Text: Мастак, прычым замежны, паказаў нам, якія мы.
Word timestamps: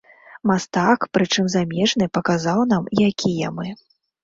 Мастак, 0.51 0.99
прычым 1.17 1.51
замежны, 1.57 2.09
паказаў 2.19 2.59
нам, 2.73 2.91
якія 3.11 3.55
мы. 3.61 3.79